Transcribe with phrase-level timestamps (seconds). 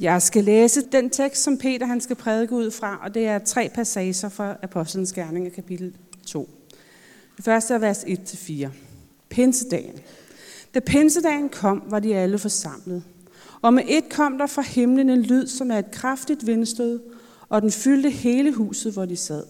[0.00, 3.38] Jeg skal læse den tekst, som Peter han skal prædike ud fra, og det er
[3.38, 6.50] tre passager fra Apostlenes Gerninger, kapitel 2.
[7.36, 8.68] Det første er vers 1-4.
[9.28, 9.98] Pinsedagen.
[10.74, 13.02] Da pinsedagen kom, var de alle forsamlet.
[13.62, 17.00] Og med et kom der fra himlen en lyd, som er et kraftigt vindstød,
[17.48, 19.44] og den fyldte hele huset, hvor de sad.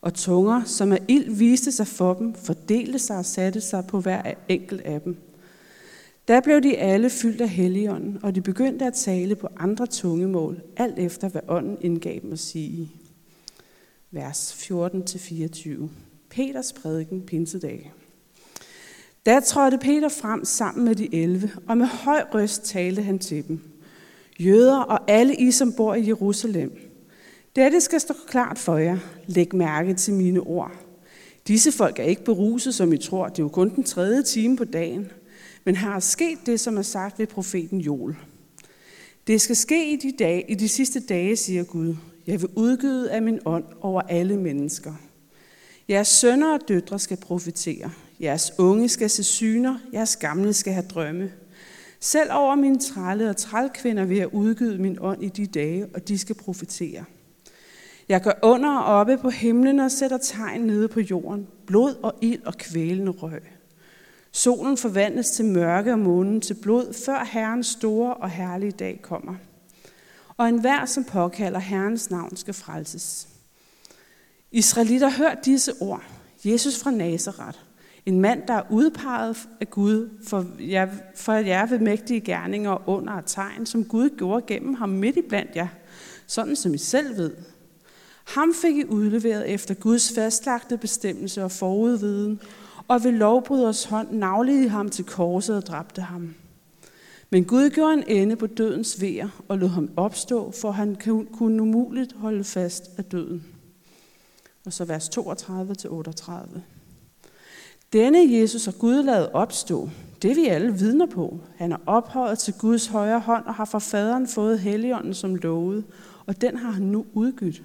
[0.00, 4.00] Og tunger, som af ild viste sig for dem, fordelte sig og satte sig på
[4.00, 5.16] hver enkelt af dem.
[6.28, 10.62] Da blev de alle fyldt af helligånden, og de begyndte at tale på andre tungemål,
[10.76, 12.90] alt efter hvad ånden indgav dem at sige.
[14.10, 15.68] Vers 14-24.
[16.30, 17.92] Peters prædiken pinsedag.
[19.26, 23.48] Da trådte Peter frem sammen med de elve, og med høj røst talte han til
[23.48, 23.60] dem.
[24.38, 26.78] Jøder og alle I, som bor i Jerusalem.
[27.56, 28.98] Dette skal stå klart for jer.
[29.26, 30.72] Læg mærke til mine ord.
[31.48, 33.28] Disse folk er ikke beruset, som I tror.
[33.28, 35.10] Det er jo kun den tredje time på dagen.
[35.64, 38.16] Men her er sket det, som er sagt ved profeten Joel.
[39.26, 41.96] Det skal ske i de, dage, i de sidste dage, siger Gud.
[42.26, 44.92] Jeg vil udgyde af min ånd over alle mennesker.
[45.88, 47.90] Jeres sønner og døtre skal profetere.
[48.20, 49.78] Jeres unge skal se syner.
[49.92, 51.32] Jeres gamle skal have drømme.
[52.00, 56.08] Selv over mine trælle og trælkvinder vil jeg udgyde min ånd i de dage, og
[56.08, 57.04] de skal profetere.
[58.08, 61.46] Jeg går under og oppe på himlen og sætter tegn nede på jorden.
[61.66, 63.42] Blod og ild og kvælende røg.
[64.36, 69.34] Solen forvandles til mørke og månen til blod, før Herrens store og herlige dag kommer.
[70.36, 73.28] Og enhver, som påkalder Herrens navn, skal frelses.
[74.52, 76.02] Israelitter, hør disse ord.
[76.44, 77.58] Jesus fra Nazareth,
[78.06, 83.12] en mand, der er udpeget af Gud for, jer, for jer ved mægtige gerninger under
[83.12, 85.68] og tegn, som Gud gjorde gennem ham midt i blandt jer,
[86.26, 87.32] sådan som I selv ved.
[88.24, 92.40] Ham fik I udleveret efter Guds fastlagte bestemmelse og forudviden,
[92.88, 96.34] og ved lovbryders hånd navlede ham til korset og dræbte ham.
[97.30, 100.96] Men Gud gjorde en ende på dødens vejer og lod ham opstå, for han
[101.32, 103.44] kunne umuligt holde fast af døden.
[104.66, 106.58] Og så vers 32-38.
[107.92, 109.90] Denne Jesus har Gud lavet opstå.
[110.22, 111.38] Det vi alle vidner på.
[111.56, 115.84] Han er ophøjet til Guds højre hånd og har fra faderen fået helligånden som lovet,
[116.26, 117.62] og den har han nu udgydt.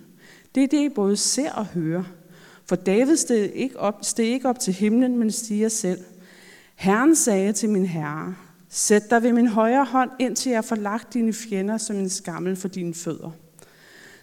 [0.55, 2.03] Det er det, I både ser og hører.
[2.69, 5.99] For David steg ikke op, steg ikke op til himlen, men stiger selv.
[6.75, 8.35] Herren sagde til min herre,
[8.69, 12.55] sæt dig ved min højre hånd, indtil jeg får lagt dine fjender som en skammel
[12.55, 13.31] for dine fødder.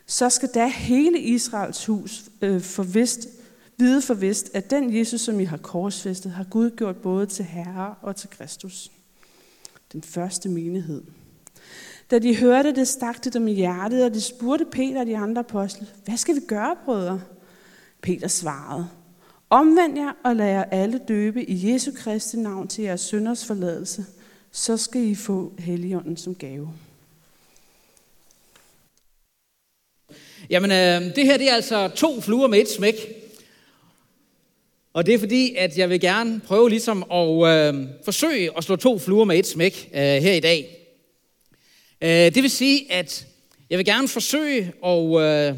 [0.07, 3.29] Så skal da hele Israels hus øh, forvist,
[3.77, 7.95] vide forvist, at den Jesus, som I har korsfæstet, har Gud gjort både til Herre
[8.03, 8.91] og til Kristus.
[9.93, 11.03] Den første menighed.
[12.11, 15.17] Da de hørte det, stak det dem i hjertet, og de spurgte Peter og de
[15.17, 17.21] andre apostle, hvad skal vi gøre, brødre?
[18.01, 18.89] Peter svarede,
[19.51, 24.05] omvend jer og lad jer alle døbe i Jesu Kristi navn til jeres synders forladelse,
[24.53, 26.73] så skal I få Helligånden som gave.
[30.51, 32.95] Jamen, øh, det her det er altså to fluer med et smæk.
[34.93, 38.77] Og det er fordi, at jeg vil gerne prøve ligesom at øh, forsøge at slå
[38.77, 40.87] to fluer med et smæk øh, her i dag.
[42.01, 43.27] Øh, det vil sige, at
[43.71, 45.55] jeg vil gerne forsøge at øh,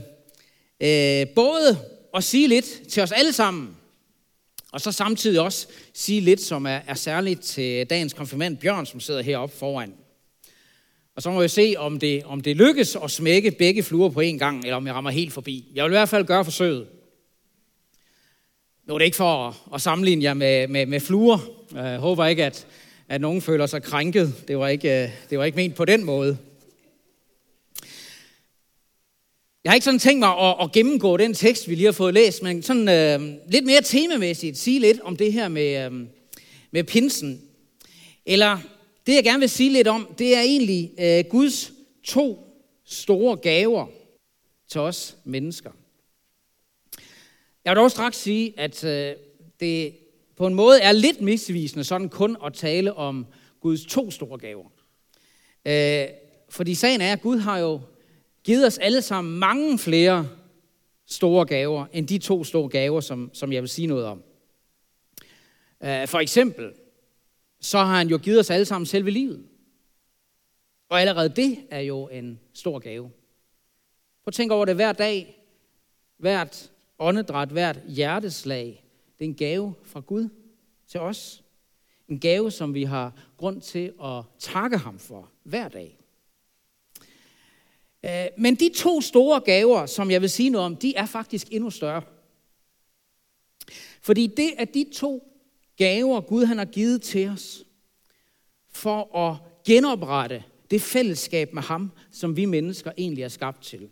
[0.81, 1.79] øh, både
[2.15, 3.77] at sige lidt til os alle sammen,
[4.73, 9.01] og så samtidig også sige lidt, som er, er særligt til dagens konfirmand Bjørn, som
[9.01, 9.93] sidder heroppe foran.
[11.17, 14.21] Og så må jeg se, om det, om det lykkes at smække begge fluer på
[14.21, 15.73] en gang, eller om jeg rammer helt forbi.
[15.75, 16.87] Jeg vil i hvert fald gøre forsøget.
[18.87, 21.39] Nu er det ikke for at, at sammenligne jer med, med, med fluer.
[21.75, 22.67] Jeg håber ikke, at,
[23.09, 24.35] at nogen føler sig krænket.
[24.49, 26.39] Det var, ikke, øh, det var ikke ment på den måde.
[29.69, 32.15] Jeg har ikke sådan tænkt mig at, at gennemgå den tekst, vi lige har fået
[32.15, 36.07] læst, men sådan øh, lidt mere temamæssigt sige lidt om det her med, øh,
[36.71, 37.43] med pinsen.
[38.27, 38.59] Eller
[39.07, 41.73] det, jeg gerne vil sige lidt om, det er egentlig øh, Guds
[42.05, 42.47] to
[42.85, 43.87] store gaver
[44.69, 45.71] til os mennesker.
[47.65, 49.15] Jeg vil dog straks sige, at øh,
[49.61, 49.97] det
[50.37, 53.27] på en måde er lidt misvisende sådan kun at tale om
[53.61, 54.69] Guds to store gaver.
[55.67, 56.09] Øh,
[56.51, 57.81] fordi sagen er, at Gud har jo
[58.49, 60.29] givet os alle sammen mange flere
[61.07, 64.23] store gaver, end de to store gaver, som, som jeg vil sige noget om.
[65.81, 66.73] Øh, for eksempel,
[67.61, 69.47] så har han jo givet os alle sammen selve livet.
[70.89, 73.03] Og allerede det er jo en stor gave.
[74.23, 75.45] Prøv at tænke over det hver dag,
[76.17, 78.85] hvert åndedræt, hvert hjerteslag.
[79.19, 80.29] Det er en gave fra Gud
[80.87, 81.45] til os.
[82.09, 85.99] En gave, som vi har grund til at takke ham for hver dag.
[88.05, 91.47] Øh, men de to store gaver, som jeg vil sige noget om, de er faktisk
[91.51, 92.03] endnu større.
[94.03, 95.35] Fordi det er de to
[95.77, 97.65] gaver, Gud han har givet til os,
[98.71, 99.37] for at
[99.67, 103.89] genoprette det fællesskab med ham, som vi mennesker egentlig er skabt til,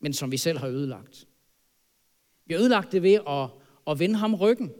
[0.00, 1.26] men som vi selv har ødelagt.
[2.46, 3.48] Vi har ødelagt det ved at,
[3.86, 4.72] at vende ham ryggen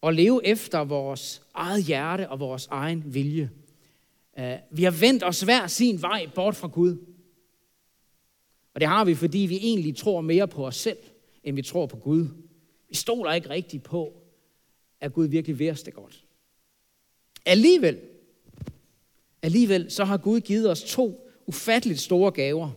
[0.00, 3.50] og leve efter vores eget hjerte og vores egen vilje.
[4.38, 6.96] Øh, vi har vendt os hver sin vej bort fra Gud.
[8.74, 10.98] Og det har vi, fordi vi egentlig tror mere på os selv,
[11.44, 12.28] end vi tror på Gud.
[12.88, 14.12] Vi stoler ikke rigtigt på,
[15.00, 16.24] at Gud virkelig vil os det godt.
[17.46, 18.00] Alligevel,
[19.42, 22.70] alligevel så har Gud givet os to ufatteligt store gaver,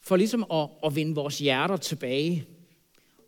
[0.00, 2.46] for ligesom at, at vinde vores hjerter tilbage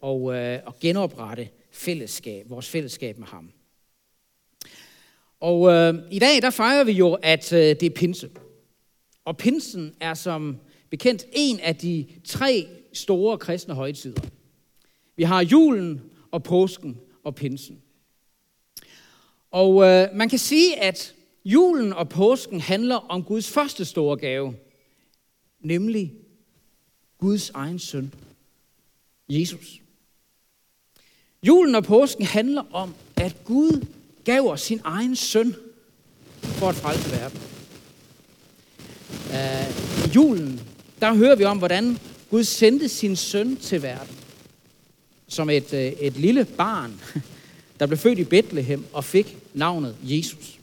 [0.00, 3.52] og, øh, og genoprette fællesskab, vores fællesskab med ham.
[5.40, 8.30] Og øh, i dag, der fejrer vi jo, at øh, det er pinse.
[9.24, 10.58] Og pinsen er som
[10.94, 14.22] bekendt en af de tre store kristne højtider.
[15.16, 17.82] Vi har julen og påsken og pinsen.
[19.50, 21.14] Og øh, man kan sige, at
[21.44, 24.54] julen og påsken handler om Guds første store gave,
[25.60, 26.12] nemlig
[27.18, 28.14] Guds egen søn,
[29.28, 29.80] Jesus.
[31.46, 33.86] Julen og påsken handler om, at Gud
[34.24, 35.54] gav os sin egen søn
[36.42, 37.40] for at frelse verden.
[39.30, 41.98] Uh, I julen, der hører vi om, hvordan
[42.30, 44.16] Gud sendte sin søn til verden.
[45.28, 47.00] Som et, øh, et lille barn,
[47.80, 50.58] der blev født i Bethlehem og fik navnet Jesus.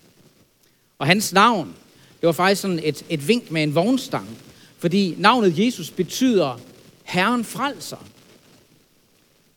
[1.00, 1.76] Og hans navn,
[2.22, 4.38] det var faktisk sådan et, et vink med en vognstang.
[4.78, 6.60] Fordi navnet Jesus betyder
[7.04, 7.98] Herren frelser.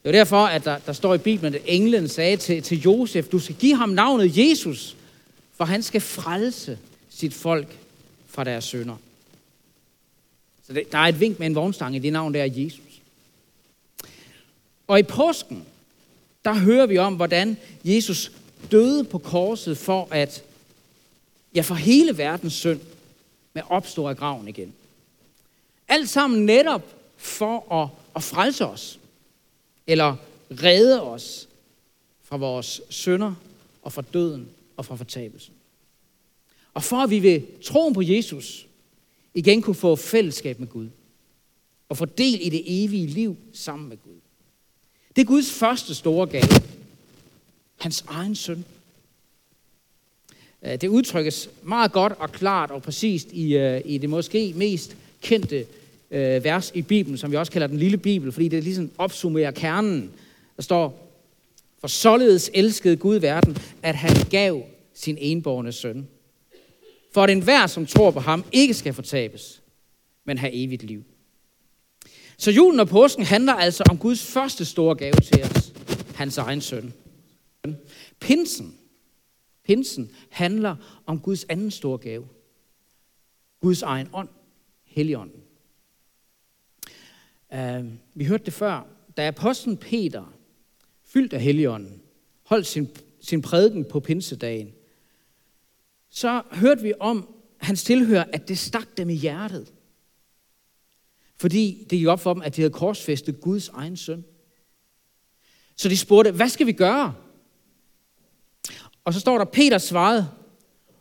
[0.03, 3.27] Det var derfor, at der, der står i Bibelen, at englen sagde til, til Josef,
[3.27, 4.97] du skal give ham navnet Jesus,
[5.57, 6.79] for han skal frelse
[7.11, 7.79] sit folk
[8.27, 8.97] fra deres sønder.
[10.67, 13.01] Så det, der er et vink med en vognstang i det navn, der er Jesus.
[14.87, 15.67] Og i påsken,
[16.45, 18.33] der hører vi om, hvordan Jesus
[18.71, 20.45] døde på korset for at,
[21.55, 22.81] ja, for hele verdens synd
[23.53, 24.75] med opstå af graven igen.
[25.89, 26.83] Alt sammen netop
[27.17, 28.99] for at, at frelse os
[29.87, 30.17] eller
[30.51, 31.49] redde os
[32.23, 33.35] fra vores synder
[33.83, 35.55] og fra døden og fra fortabelsen.
[36.75, 38.67] Og for at vi ved troen på Jesus
[39.35, 40.89] igen kunne få fællesskab med Gud
[41.89, 44.21] og få del i det evige liv sammen med Gud.
[45.17, 46.63] Det er Guds første store gave.
[47.77, 48.65] Hans egen søn.
[50.63, 54.97] Øh, det udtrykkes meget godt og klart og præcist i, øh, i det måske mest
[55.23, 55.67] kendte
[56.11, 59.51] øh, vers i Bibelen, som vi også kalder den lille Bibel, fordi det ligesom opsummerer
[59.51, 60.11] kernen.
[60.57, 61.11] Der står,
[61.81, 64.63] for således elskede Gud verden, at han gav
[64.95, 66.09] sin enborne søn.
[67.15, 69.63] For at enhver, som tror på ham, ikke skal fortabes,
[70.25, 71.05] men have evigt liv.
[72.39, 75.73] Så julen og påsken handler altså om Guds første store gave til os,
[76.15, 76.93] hans egen søn.
[78.21, 78.79] Pinsen,
[79.65, 80.77] pinsen handler
[81.07, 82.29] om Guds anden store gave.
[83.61, 84.29] Guds egen ånd,
[84.85, 85.43] Helligånden.
[87.55, 87.85] Uh,
[88.15, 88.87] vi hørte det før.
[89.17, 90.35] Da apostlen Peter,
[91.05, 92.03] fyldt af Helligånden,
[92.43, 92.89] holdt sin,
[93.21, 94.73] sin prædiken på pinsedagen,
[96.15, 99.73] så hørte vi om hans tilhører, at det stak dem i hjertet.
[101.41, 104.25] Fordi det gik op for dem, at de havde korsfæstet Guds egen søn.
[105.77, 107.15] Så de spurgte, hvad skal vi gøre?
[109.05, 110.31] Og så står der, Peter svarede,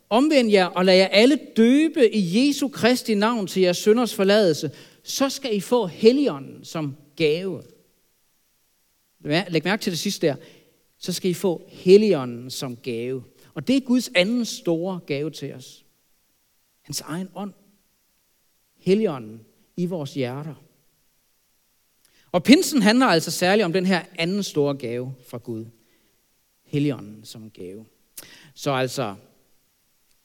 [0.10, 4.72] omvend jer og lad jer alle døbe i Jesu Kristi navn til jeres sønders forladelse,
[5.04, 7.64] så skal I få Helligånden som gave.
[9.24, 10.36] Læg mærke til det sidste der.
[11.04, 13.24] Så skal I få Helligånden som gave.
[13.54, 15.86] Og det er Guds anden store gave til os.
[16.82, 17.54] Hans egen ånd.
[18.78, 19.46] Helligånden
[19.78, 20.56] i vores hjerter.
[22.32, 25.66] Og pinsen handler altså særligt om den her anden store gave fra Gud.
[26.64, 27.86] Helligånden som gave.
[28.54, 29.16] Så altså,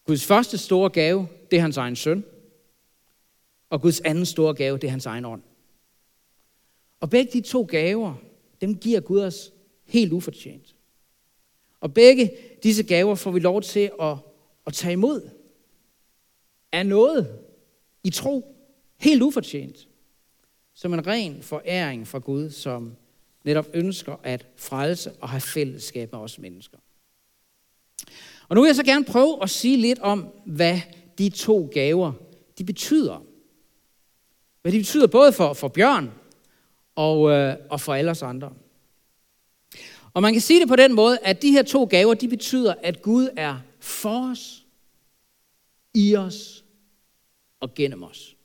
[0.04, 2.24] Guds første store gave, det er hans egen søn.
[3.70, 5.42] Og Guds anden store gave, det er hans egen ånd.
[7.00, 8.14] Og begge de to gaver,
[8.60, 9.52] dem giver Gud os
[9.88, 10.74] helt ufortjent.
[11.80, 12.30] Og begge
[12.62, 14.16] disse gaver får vi lov til at,
[14.66, 15.30] at tage imod
[16.72, 17.38] af noget
[18.04, 18.54] i tro,
[18.96, 19.88] helt ufortjent,
[20.74, 22.96] som en ren foræring fra Gud, som
[23.44, 26.78] netop ønsker at frelse og have fællesskab med os mennesker.
[28.48, 30.80] Og nu vil jeg så gerne prøve at sige lidt om, hvad
[31.18, 32.12] de to gaver
[32.58, 33.24] de betyder.
[34.62, 36.12] Hvad de betyder både for, for Bjørn
[36.94, 38.52] og, øh, og for alle os andre.
[40.18, 42.74] Og man kan sige det på den måde, at de her to gaver, de betyder,
[42.82, 44.66] at Gud er for os,
[45.94, 46.64] i os
[47.60, 48.36] og gennem os.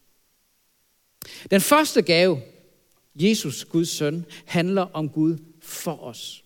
[1.51, 2.41] Den første gave,
[3.15, 6.43] Jesus, Guds søn, handler om Gud for os.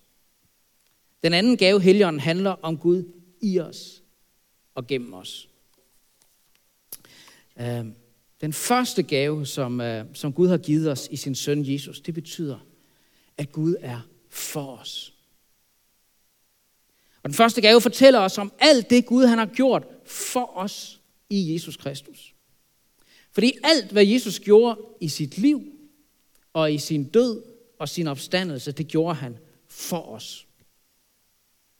[1.23, 3.03] Den anden gave, Helligånden, handler om Gud
[3.41, 4.03] i os
[4.75, 5.49] og gennem os.
[7.59, 7.95] Øhm,
[8.41, 12.13] den første gave, som, øh, som Gud har givet os i sin søn Jesus, det
[12.13, 12.59] betyder,
[13.37, 15.13] at Gud er for os.
[17.27, 21.01] Og den første gave fortæller os om alt det, Gud han har gjort for os
[21.29, 22.35] i Jesus Kristus.
[23.31, 25.63] Fordi alt, hvad Jesus gjorde i sit liv
[26.53, 27.43] og i sin død
[27.79, 30.47] og sin opstandelse, det gjorde han for os.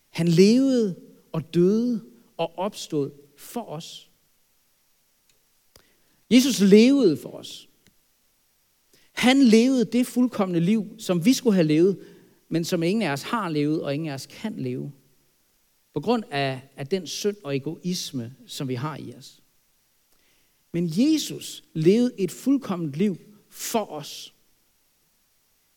[0.10, 0.96] Han levede
[1.32, 2.02] og døde
[2.38, 4.10] og opstod for os.
[6.32, 7.70] Jesus levede for os.
[9.12, 12.00] Han levede det fuldkommende liv, som vi skulle have levet,
[12.50, 14.92] men som ingen af os har levet, og ingen af os kan leve.
[15.98, 19.42] På grund af, af den synd og egoisme, som vi har i os.
[20.72, 23.18] Men Jesus levede et fuldkomment liv
[23.50, 24.34] for os.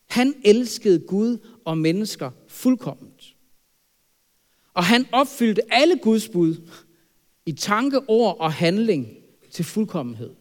[0.05, 3.35] Han elskede Gud og mennesker fuldkomment.
[4.73, 6.69] Og han opfyldte alle Guds bud
[7.45, 9.17] i tanke, ord og handling
[9.51, 10.35] til fuldkommenhed.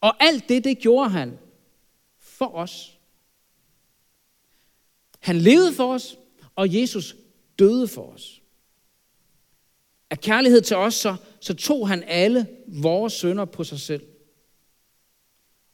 [0.00, 1.38] Og alt det, det gjorde han
[2.18, 2.98] for os.
[5.18, 6.18] Han levede for os,
[6.54, 7.16] og Jesus
[7.58, 8.42] døde for os.
[10.10, 14.06] Af kærlighed til os, så, så tog han alle vores sønder på sig selv.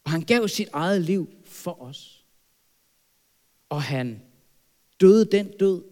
[0.05, 2.25] Og han gav sit eget liv for os.
[3.69, 4.23] Og han
[5.01, 5.85] døde den død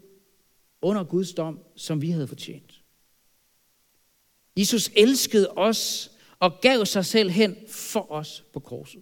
[0.81, 2.81] under Guds dom, som vi havde fortjent.
[4.57, 9.01] Jesus elskede os og gav sig selv hen for os på korset.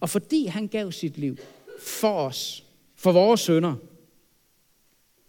[0.00, 1.36] Og fordi han gav sit liv
[1.80, 3.76] for os, for vores sønder,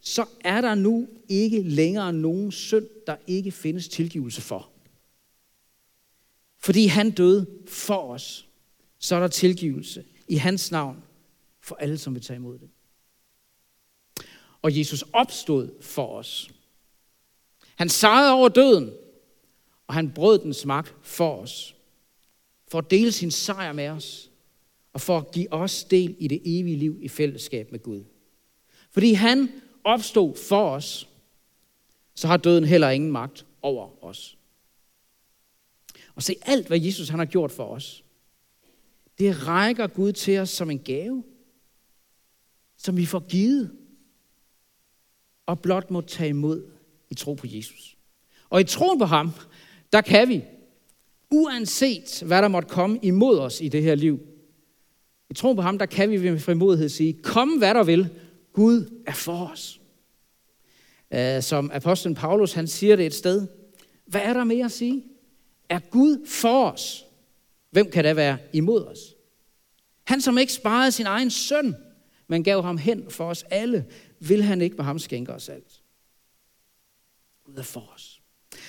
[0.01, 4.69] så er der nu ikke længere nogen synd, der ikke findes tilgivelse for.
[6.59, 8.47] Fordi han døde for os,
[8.99, 11.03] så er der tilgivelse i hans navn
[11.61, 12.69] for alle, som vil tage imod det.
[14.61, 16.49] Og Jesus opstod for os.
[17.75, 18.93] Han sejrede over døden,
[19.87, 21.75] og han brød den magt for os.
[22.67, 24.31] For at dele sin sejr med os,
[24.93, 28.03] og for at give os del i det evige liv i fællesskab med Gud.
[28.91, 29.49] Fordi han
[29.83, 31.09] opstod for os,
[32.15, 34.37] så har døden heller ingen magt over os.
[36.15, 38.03] Og se, alt hvad Jesus han har gjort for os,
[39.19, 41.23] det rækker Gud til os som en gave,
[42.77, 43.71] som vi får givet,
[45.45, 46.71] og blot må tage imod
[47.09, 47.97] i tro på Jesus.
[48.49, 49.31] Og i troen på ham,
[49.93, 50.43] der kan vi,
[51.31, 54.19] uanset hvad der måtte komme imod os i det her liv,
[55.29, 58.09] i troen på ham, der kan vi med frimodighed sige, kom hvad der vil,
[58.53, 59.81] Gud er for os.
[61.13, 63.47] Øh, som apostlen Paulus, han siger det et sted.
[64.05, 65.03] Hvad er der mere at sige?
[65.69, 67.05] Er Gud for os?
[67.71, 68.99] Hvem kan da være imod os?
[70.03, 71.75] Han, som ikke sparede sin egen søn,
[72.27, 73.85] men gav ham hen for os alle,
[74.19, 75.81] vil han ikke med ham skænke os alt.
[77.43, 78.21] Gud er for os.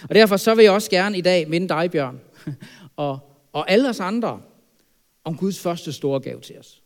[0.02, 2.20] Og derfor så vil jeg også gerne i dag minde dig, Bjørn,
[2.96, 3.18] og,
[3.52, 4.42] og alle os andre,
[5.25, 6.82] om Guds første store gave til os.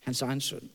[0.00, 0.70] Hans egen søn.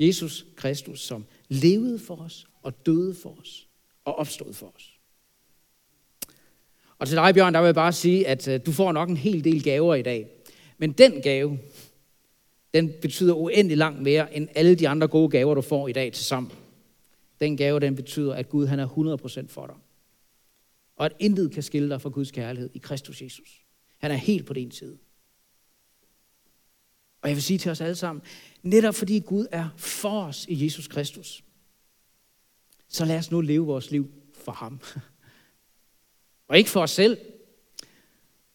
[0.00, 3.68] Jesus Kristus, som levede for os og døde for os
[4.04, 4.98] og opstod for os.
[6.98, 9.16] Og til dig, Bjørn, der vil jeg bare sige, at øh, du får nok en
[9.16, 10.28] hel del gaver i dag.
[10.78, 11.58] Men den gave,
[12.74, 16.12] den betyder uendelig langt mere end alle de andre gode gaver, du får i dag
[16.12, 16.52] til sammen.
[17.40, 18.86] Den gave, den betyder, at Gud han er
[19.44, 19.76] 100% for dig.
[20.96, 23.64] Og at intet kan skille dig fra Guds kærlighed i Kristus Jesus.
[23.98, 24.98] Han er helt på din side.
[27.28, 28.22] Og jeg vil sige til os alle sammen,
[28.62, 31.44] netop fordi Gud er for os i Jesus Kristus,
[32.88, 34.80] så lad os nu leve vores liv for ham.
[36.48, 37.18] Og ikke for os selv.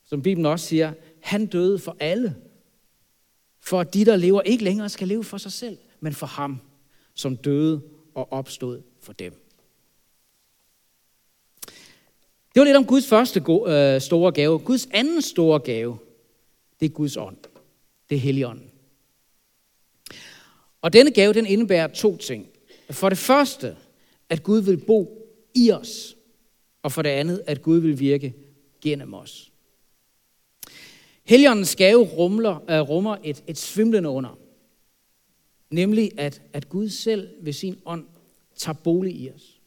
[0.04, 2.36] Som Bibelen også siger, han døde for alle.
[3.60, 6.62] For at de, der lever, ikke længere skal leve for sig selv, men for ham,
[7.14, 7.82] som døde
[8.16, 9.34] og opstod for dem.
[12.54, 14.60] Det var lidt om Guds første øh, store gave.
[14.60, 15.98] Guds anden store gave,
[16.80, 17.53] det er Guds ånd.
[18.14, 18.72] Det er Helligånden.
[20.82, 22.48] Og denne gave, den indebærer to ting.
[22.90, 23.78] For det første,
[24.30, 26.16] at Gud vil bo i os.
[26.84, 28.34] Og for det andet, at Gud vil virke
[28.82, 29.52] gennem os.
[31.24, 34.40] Helligåndens gave rumler, uh, rummer et, et svimlende under.
[35.70, 38.06] Nemlig, at, at Gud selv ved sin ånd
[38.56, 39.62] tager bolig i os.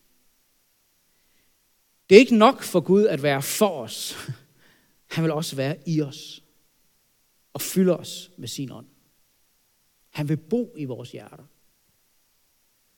[2.10, 4.16] Det er ikke nok for Gud at være for os.
[5.14, 6.42] Han vil også være i os
[7.56, 8.86] og fylde os med sin ånd.
[10.10, 11.44] Han vil bo i vores hjerter.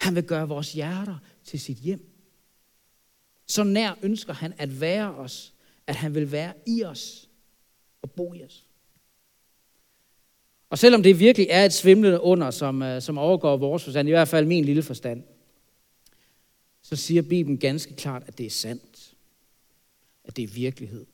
[0.01, 2.11] Han vil gøre vores hjerter til sit hjem.
[3.47, 5.55] Så nær ønsker han at være os,
[5.87, 7.29] at han vil være i os
[8.03, 8.67] og bo i os.
[10.71, 14.13] Og selvom det virkelig er et svimlende under, som, øh, som overgår vores forstand, i
[14.13, 15.23] hvert fald min lille forstand,
[16.83, 19.15] så siger Bibelen ganske klart, at det er sandt.
[20.25, 21.07] At det er virkelighed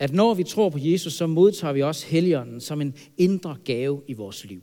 [0.00, 4.02] at når vi tror på Jesus, så modtager vi også Helligånden som en indre gave
[4.08, 4.62] i vores liv.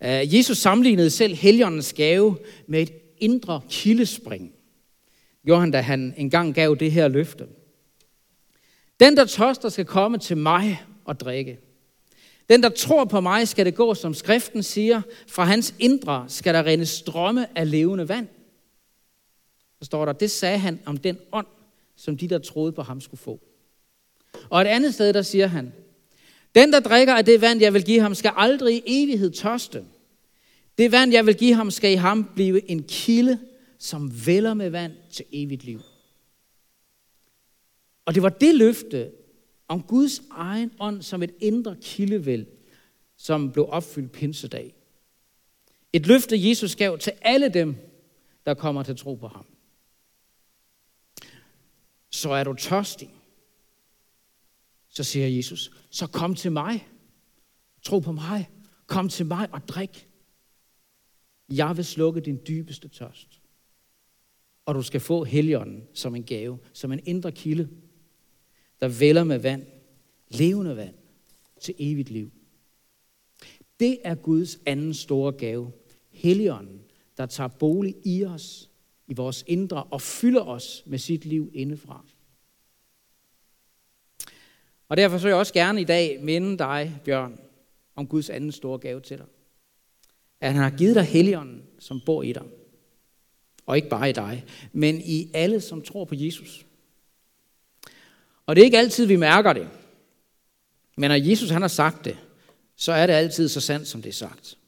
[0.00, 4.52] Uh, Jesus sammenlignede selv Helligåndens gave med et indre kildespring.
[5.44, 7.46] Gjorde han, da han engang gav det her løfte.
[9.00, 11.58] Den, der tørster, skal komme til mig og drikke.
[12.48, 16.54] Den, der tror på mig, skal det gå, som skriften siger, fra hans indre skal
[16.54, 18.28] der rende strømme af levende vand.
[19.78, 21.46] Så står der, det sagde han om den ånd,
[21.96, 23.40] som de, der troede på ham, skulle få.
[24.50, 25.72] Og et andet sted, der siger han,
[26.54, 29.84] den, der drikker af det vand, jeg vil give ham, skal aldrig i evighed tørste.
[30.78, 33.38] Det vand, jeg vil give ham, skal i ham blive en kilde,
[33.78, 35.80] som vælger med vand til evigt liv.
[38.04, 39.10] Og det var det løfte
[39.68, 42.46] om Guds egen ånd som et indre kildevæld,
[43.16, 44.74] som blev opfyldt pinsedag.
[45.92, 47.76] Et løfte, Jesus gav til alle dem,
[48.46, 49.46] der kommer til tro på ham.
[52.10, 53.10] Så er du tørstig.
[54.94, 56.88] Så siger Jesus, så kom til mig.
[57.82, 58.50] Tro på mig.
[58.86, 60.08] Kom til mig og drik.
[61.48, 63.40] Jeg vil slukke din dybeste tørst.
[64.66, 67.68] Og du skal få heligånden som en gave, som en indre kilde
[68.80, 69.66] der vælger med vand,
[70.28, 70.94] levende vand,
[71.60, 72.32] til evigt liv.
[73.80, 75.72] Det er Guds anden store gave.
[76.10, 76.80] Helligånden,
[77.16, 78.70] der tager bolig i os,
[79.06, 82.04] i vores indre, og fylder os med sit liv indefra.
[84.88, 87.40] Og derfor så jeg også gerne i dag minde dig, Bjørn,
[87.96, 89.26] om Guds anden store gave til dig.
[90.40, 92.42] At han har givet dig Helligånden, som bor i dig.
[93.66, 96.66] Og ikke bare i dig, men i alle, som tror på Jesus.
[98.46, 99.68] Og det er ikke altid, vi mærker det.
[100.96, 102.18] Men når Jesus han har sagt det,
[102.76, 104.58] så er det altid så sandt, som det er sagt.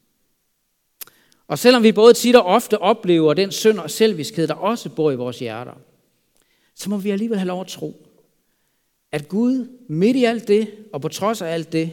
[1.47, 5.11] Og selvom vi både tit og ofte oplever den synd og selviskhed, der også bor
[5.11, 5.73] i vores hjerter,
[6.75, 8.06] så må vi alligevel have lov at tro,
[9.11, 11.91] at Gud midt i alt det, og på trods af alt det,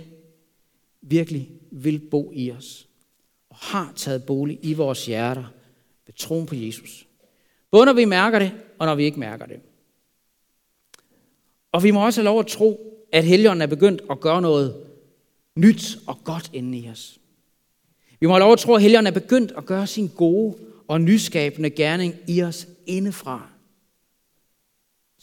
[1.02, 2.88] virkelig vil bo i os,
[3.50, 5.44] og har taget bolig i vores hjerter
[6.06, 7.06] ved troen på Jesus.
[7.70, 9.60] Både når vi mærker det, og når vi ikke mærker det.
[11.72, 14.76] Og vi må også have lov at tro, at Helligånden er begyndt at gøre noget
[15.56, 17.20] nyt og godt inde i os.
[18.20, 20.56] Vi må have lov at tro, at Helligånden er begyndt at gøre sin gode
[20.88, 23.53] og nyskabende gerning i os indefra.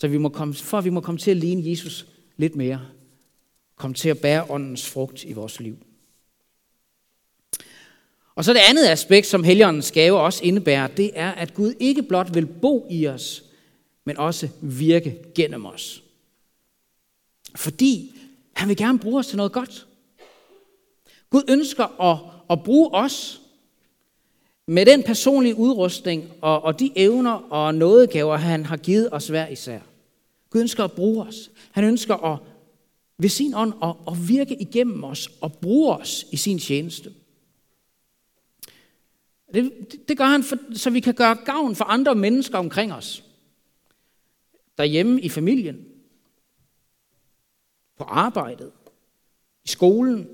[0.01, 2.81] Så vi må komme, for at vi må komme til at ligne Jesus lidt mere.
[3.75, 5.77] Komme til at bære åndens frugt i vores liv.
[8.35, 12.03] Og så det andet aspekt, som Helligåndens gave også indebærer, det er, at Gud ikke
[12.03, 13.43] blot vil bo i os,
[14.05, 16.03] men også virke gennem os.
[17.55, 18.15] Fordi
[18.53, 19.87] han vil gerne bruge os til noget godt.
[21.29, 22.17] Gud ønsker at,
[22.49, 23.41] at bruge os
[24.67, 29.47] med den personlige udrustning og, og de evner og nådegaver, han har givet os hver
[29.47, 29.79] især.
[30.51, 31.51] Gud ønsker at bruge os.
[31.71, 32.39] Han ønsker at
[33.17, 37.13] ved sin ånd at, at virke igennem os og bruge os i sin tjeneste.
[39.53, 39.71] Det,
[40.07, 43.23] det gør han, for, så vi kan gøre gavn for andre mennesker omkring os.
[44.77, 45.85] Derhjemme i familien,
[47.97, 48.71] på arbejdet,
[49.65, 50.29] i skolen,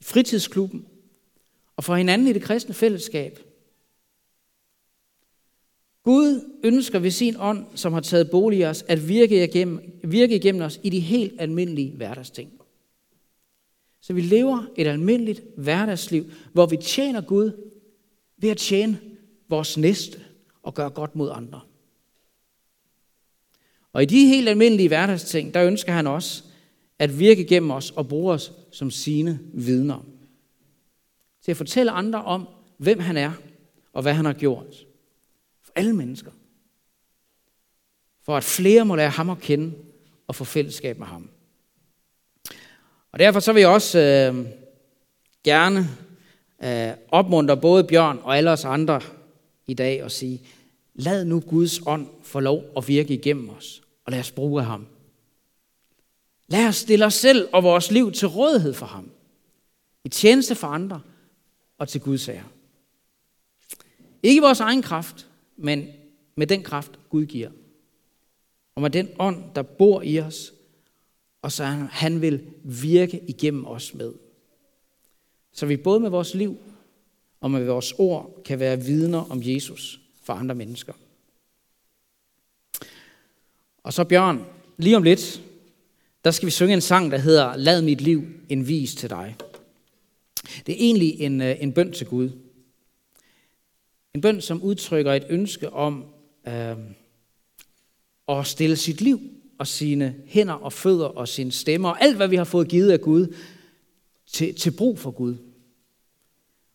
[0.00, 0.86] i fritidsklubben
[1.76, 3.53] og for hinanden i det kristne fællesskab.
[6.04, 10.36] Gud ønsker ved sin ånd, som har taget bolig i os, at virke igennem, virke
[10.36, 12.52] igennem os i de helt almindelige hverdagsting.
[14.00, 17.50] Så vi lever et almindeligt hverdagsliv, hvor vi tjener Gud
[18.36, 19.00] ved at tjene
[19.48, 20.18] vores næste
[20.62, 21.60] og gøre godt mod andre.
[23.92, 26.44] Og i de helt almindelige hverdagsting, der ønsker han også,
[26.98, 30.06] at virke gennem os og bruge os som sine vidner.
[31.42, 33.32] Til at fortælle andre om, hvem han er
[33.92, 34.86] og hvad han har gjort.
[35.74, 36.30] Alle mennesker.
[38.22, 39.74] For at flere må lære ham at kende
[40.26, 41.30] og få fællesskab med ham.
[43.12, 44.46] Og derfor så vil jeg også øh,
[45.44, 45.88] gerne
[46.64, 49.00] øh, opmuntre både Bjørn og alle os andre
[49.66, 50.42] i dag og sige,
[50.94, 54.66] lad nu Guds ånd få lov at virke igennem os, og lad os bruge af
[54.66, 54.86] ham.
[56.48, 59.10] Lad os stille os selv og vores liv til rådighed for ham.
[60.04, 61.00] I tjeneste for andre
[61.78, 62.44] og til Guds ære.
[64.22, 65.88] Ikke vores egen kraft, men
[66.34, 67.50] med den kraft, Gud giver.
[68.74, 70.52] Og med den ånd, der bor i os,
[71.42, 74.12] og så han vil virke igennem os med.
[75.52, 76.58] Så vi både med vores liv
[77.40, 80.92] og med vores ord kan være vidner om Jesus for andre mennesker.
[83.82, 84.44] Og så Bjørn,
[84.76, 85.42] lige om lidt,
[86.24, 89.36] der skal vi synge en sang, der hedder Lad mit liv en vis til dig.
[90.66, 92.30] Det er egentlig en, øh, en bøn til Gud.
[94.14, 96.04] En bøn, som udtrykker et ønske om
[96.48, 96.76] øh,
[98.28, 99.20] at stille sit liv
[99.58, 102.90] og sine hænder og fødder og sin stemme og alt, hvad vi har fået givet
[102.90, 103.34] af Gud,
[104.26, 105.36] til, til brug for Gud.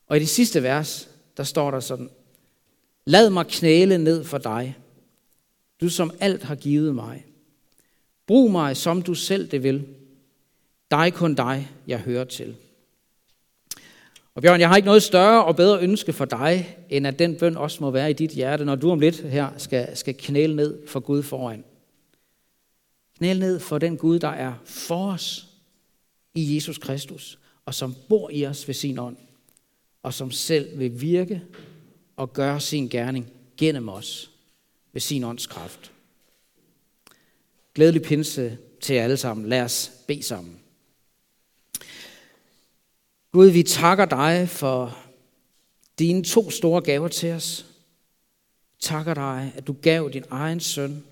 [0.07, 2.09] Og i det sidste vers, der står der sådan,
[3.05, 4.77] Lad mig knæle ned for dig,
[5.81, 7.25] du som alt har givet mig.
[8.27, 9.85] Brug mig, som du selv det vil.
[10.91, 12.55] Dig kun dig, jeg hører til.
[14.35, 17.35] Og Bjørn, jeg har ikke noget større og bedre ønske for dig, end at den
[17.35, 20.55] bøn også må være i dit hjerte, når du om lidt her skal, skal knæle
[20.55, 21.63] ned for Gud foran.
[23.17, 25.47] Knæle ned for den Gud, der er for os
[26.35, 29.17] i Jesus Kristus, og som bor i os ved sin ånd,
[30.03, 31.41] og som selv vil virke
[32.15, 34.31] og gøre sin gerning gennem os
[34.93, 35.91] ved sin ånds kraft.
[37.75, 39.49] Glædelig pinse til jer alle sammen.
[39.49, 40.59] Lad os bede sammen.
[43.31, 44.97] Gud, vi takker dig for
[45.99, 47.65] dine to store gaver til os.
[48.79, 51.03] Takker dig, at du gav din egen søn,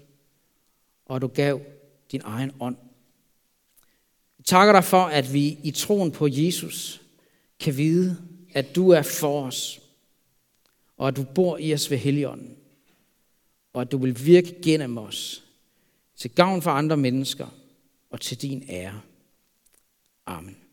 [1.05, 1.61] og at du gav
[2.11, 2.77] din egen ånd.
[4.37, 7.01] Vi takker dig for, at vi i troen på Jesus
[7.59, 8.17] kan vide,
[8.53, 9.81] at du er for os,
[10.97, 12.57] og at du bor i os ved Helligånden,
[13.73, 15.43] og at du vil virke gennem os
[16.15, 17.47] til gavn for andre mennesker
[18.09, 19.01] og til din ære.
[20.25, 20.66] Amen.